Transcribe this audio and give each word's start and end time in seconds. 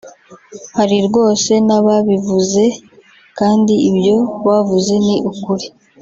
hari 0.77 0.97
rwose 1.07 1.51
n’ababivuze 1.67 2.63
kandi 3.39 3.73
ibyo 3.89 4.17
bavuze 4.47 4.93
ni 5.05 5.15
ukuri 5.31 5.65